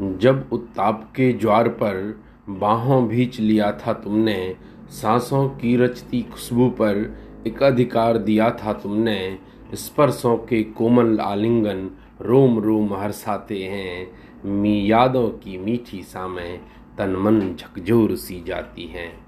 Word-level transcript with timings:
जब 0.00 0.48
उत्ताप 0.52 1.12
के 1.16 1.32
ज्वार 1.32 1.68
पर 1.68 2.20
बाहों 2.48 3.08
भींच 3.08 3.40
लिया 3.40 3.72
था 3.72 3.92
तुमने, 3.92 4.56
सांसों 4.88 5.48
की 5.48 5.76
रचती 5.76 6.22
खुशबू 6.22 6.68
पर 6.68 7.18
एक 7.46 7.62
अधिकार 7.62 8.18
दिया 8.18 8.50
था 8.50 8.72
तुमने, 8.72 9.38
स्पर्शों 9.74 10.36
के 10.36 10.62
कोमल 10.62 11.20
आलिंगन 11.20 11.90
रोम 12.20 12.58
रोम 12.58 12.94
हर्षाते 12.94 13.64
हैं 13.64 14.12
मी 14.44 14.90
यादों 14.90 15.30
की 15.30 15.58
मीठी 15.58 16.02
सामें 16.02 16.60
तन 16.98 17.16
मन 17.16 17.54
झकझोर 17.54 18.16
सी 18.16 18.44
जाती 18.46 18.84
हैं। 18.84 19.26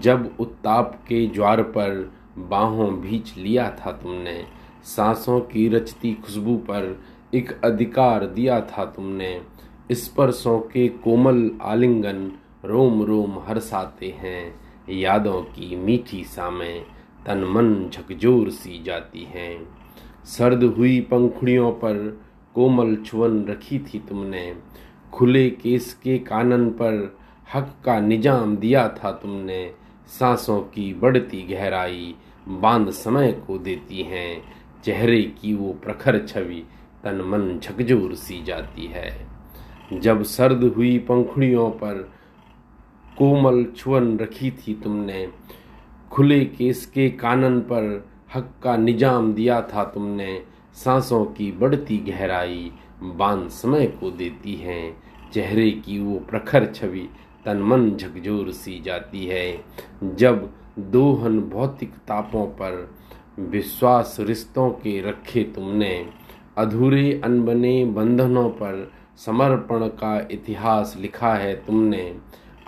जब 0.00 0.36
उत्ताप 0.40 1.02
के 1.08 1.26
ज्वार 1.26 1.62
पर 1.62 2.12
बाहों 2.38 2.90
भींच 2.90 3.34
लिया 3.38 3.70
था 3.70 3.92
तुमने, 3.92 4.44
सांसों 4.84 5.40
की 5.40 5.68
रचती 5.68 6.14
खुशबू 6.14 6.56
पर 6.56 7.00
एक 7.34 7.60
अधिकार 7.64 8.26
दिया 8.26 8.60
था 8.60 8.84
तुमने 8.84 9.40
स्पर्शों 9.92 10.58
के 10.60 10.88
कोमल 10.88 11.50
आलिंगन 11.62 12.30
रोम 12.64 13.02
रोम 13.02 13.38
हर्षाते 13.38 14.08
हैं। 14.18 14.60
यादों 14.90 15.42
की 15.42 15.76
मीठी 15.76 16.24
सामें 16.24 16.84
तन 17.26 17.44
मन 17.44 17.90
झकझोर 17.90 18.50
सी 18.50 18.82
जाती 18.82 19.24
हैं। 19.24 19.66
सर्द 20.24 20.62
हुई 20.64 21.00
पंखुड़ियों 21.00 21.72
पर 21.72 22.20
कोमल 22.54 22.96
छुवन 22.96 23.44
रखी 23.44 23.78
थी 23.78 23.98
तुमने। 23.98 24.54
खुले 25.12 25.50
केस 25.50 25.92
के 25.94 26.18
कानन 26.18 26.68
पर 26.70 27.18
हक 27.54 27.74
का 27.84 28.00
निज़ाम 28.00 28.56
दिया 28.56 28.88
था 28.88 29.12
तुमने। 29.12 29.72
सांसों 30.08 30.60
की 30.60 30.94
बढ़ती 30.94 31.42
गहराई 31.42 32.14
बाँध 32.48 32.90
समय 32.90 33.32
को 33.46 33.58
देती 33.58 34.02
हैं। 34.02 34.42
चेहरे 34.84 35.22
की 35.22 35.54
वो 35.54 35.72
प्रखर 35.72 36.26
छवि 36.26 36.62
तन 37.04 37.20
मन 37.20 37.58
झकझोर 37.58 38.14
सी 38.14 38.42
जाती 38.42 38.86
है। 38.86 39.39
जब 39.92 40.22
सर्द 40.22 40.64
हुई 40.64 40.98
पंखुड़ियों 40.98 41.70
पर 41.70 42.10
कोमल 43.18 43.64
छुअन 43.76 44.18
रखी 44.18 44.50
थी 44.50 44.74
तुमने, 44.74 45.28
खुले 46.12 46.44
केस 46.44 46.86
के 46.86 47.10
कानन 47.10 47.60
पर 47.60 48.08
हक 48.34 48.50
का 48.62 48.76
निज़ाम 48.76 49.34
दिया 49.34 49.60
था 49.62 49.84
तुमने, 49.84 50.42
सांसों 50.74 51.24
की 51.24 51.52
बढ़ती 51.52 51.98
गहराई 51.98 52.72
बाँध 53.02 53.48
समय 53.48 53.86
को 53.86 54.10
देती 54.10 54.54
है, 54.54 54.96
चेहरे 55.32 55.70
की 55.70 55.98
वो 55.98 56.18
प्रखर 56.18 56.66
छवि 56.66 57.08
तन 57.44 57.58
मन 57.58 57.90
झकझोर 57.96 58.50
सी 58.50 58.80
जाती 58.80 59.26
है। 59.26 59.64
जब 60.04 60.52
दोहन 60.78 61.40
भौतिक 61.40 61.90
तापों 61.90 62.46
पर 62.46 62.90
विश्वास 63.38 64.16
रिश्तों 64.20 64.70
के 64.70 65.00
रखे 65.00 65.42
तुमने, 65.44 66.06
अधूरे 66.58 67.20
अनबने 67.24 67.84
बंधनों 67.84 68.50
पर 68.50 68.92
समर्पण 69.26 69.86
का 69.88 70.28
इतिहास 70.30 70.96
लिखा 71.00 71.34
है 71.34 71.54
तुमने। 71.54 72.16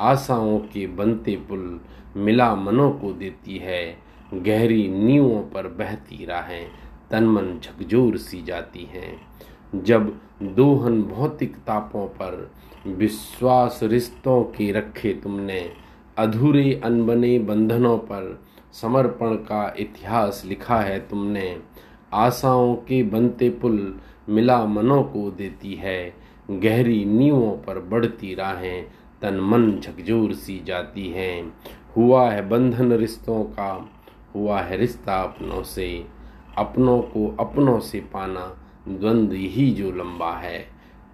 आशाओं 0.00 0.58
के 0.58 0.86
बनते 0.86 1.36
पुल 1.36 1.81
मिला 2.17 2.55
मनों 2.55 2.91
को 2.91 3.12
देती 3.12 3.56
है। 3.56 3.98
गहरी 4.34 4.89
नीवों 4.89 5.41
पर 5.42 5.69
बहती 5.69 6.25
राहें 6.25 6.67
तन 7.11 7.25
मन 7.25 7.61
झकझोर 7.64 8.17
सी 8.17 8.42
जाती 8.42 8.84
हैं। 8.84 9.20
जब 9.75 10.20
दोहन 10.42 11.03
भौतिक 11.03 11.56
तापों 11.56 12.06
पर 12.06 12.50
विश्वास 12.86 13.80
रिश्तों 13.83 14.42
के 14.45 14.73
रखे 14.73 15.12
तुमने। 15.12 15.73
अधूरे 16.19 16.80
अनबने 16.84 17.39
बंधनों 17.39 17.98
पर 17.98 18.42
समर्पण 18.73 19.34
का 19.34 19.75
इतिहास 19.78 20.42
लिखा 20.47 20.80
है 20.80 20.98
तुमने। 20.98 21.56
आशाओं 22.12 22.75
के 22.75 23.03
बनते 23.03 23.50
पुल 23.50 24.00
मिला 24.28 24.64
मनों 24.67 25.03
को 25.03 25.30
देती 25.30 25.75
है। 25.75 26.23
गहरी 26.61 27.05
नीवों 27.05 27.53
पर 27.53 27.78
बढ़ती 27.78 28.34
राहें 28.34 28.86
तन 29.22 29.34
मन 29.34 29.81
झकझोर 29.81 30.34
सी 30.34 30.64
जाती 30.64 31.08
हैं। 31.08 31.55
हुआ 31.97 32.31
है 32.31 32.48
बंधन 32.48 32.92
रिश्तों 32.92 33.45
का, 33.45 33.91
हुआ 34.35 34.61
है 34.61 34.77
रिश्ता 34.77 35.23
अपनों 35.23 35.63
से। 35.63 36.07
अपनों 36.58 37.02
को 37.02 37.36
अपनों 37.40 37.80
से 37.80 38.01
पाना 38.01 38.58
द्वंद्व 38.89 39.35
ही 39.35 39.70
जो 39.70 39.90
लंबा 39.90 40.33
है। 40.33 40.68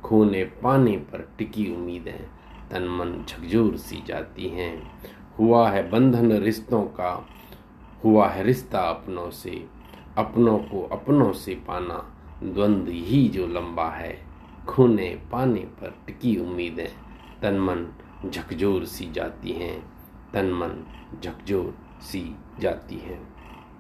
खोने 0.05 0.45
पाने 0.45 0.97
पर 0.97 1.33
टिकी 1.39 1.75
उम्मीदें 1.77 2.23
तन 2.71 2.83
मन 2.83 3.25
झकझोर 3.29 3.77
सी 3.77 4.03
जाती 4.07 4.49
हैं। 4.49 4.91
हुआ 5.39 5.71
है 5.71 5.91
बंधन 5.91 6.33
रिश्तों 6.33 6.83
का, 6.83 7.29
हुआ 8.05 8.29
है 8.29 8.43
रिश्ता 8.43 8.81
अपनों 8.81 9.31
से। 9.31 9.67
अपनों 10.19 10.59
को 10.59 10.89
अपनों 10.93 11.33
से 11.33 11.55
पाना 11.55 12.15
द्वंद्व 12.43 12.91
ही 12.91 13.29
जो 13.29 13.47
लंबा 13.47 13.89
है। 13.89 14.28
खोने 14.69 15.21
पाने 15.33 15.61
पर 15.61 15.95
टिकी 16.07 16.37
उम्मीदें। 16.37 16.89
तन 17.43 17.59
मन 17.59 17.87
झकझोर 18.31 18.85
सी 18.85 19.13
जाती 19.13 19.53
हैं। 19.53 19.83
तन 20.33 20.47
मन 20.47 20.87
झकझोर 21.21 21.79
सी 22.01 22.37
जाती 22.61 22.97
हैं। 22.97 23.38